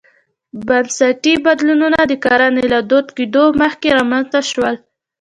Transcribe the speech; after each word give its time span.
بنسټي 0.67 1.33
بدلونونه 1.45 1.99
د 2.05 2.13
کرنې 2.25 2.65
له 2.73 2.79
دود 2.89 3.07
کېدو 3.17 3.43
مخکې 3.61 3.89
رامنځته 3.97 4.39
شول. 4.49 4.75